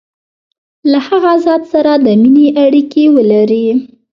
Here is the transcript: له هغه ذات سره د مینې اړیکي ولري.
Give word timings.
له 0.91 0.99
هغه 1.07 1.33
ذات 1.45 1.63
سره 1.73 1.91
د 2.05 2.07
مینې 2.23 2.47
اړیکي 2.65 3.05
ولري. 3.15 3.65